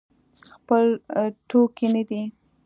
خپل 0.53 0.85
ټوکي 1.49 1.87
نه 1.95 2.03
دی. 2.09 2.21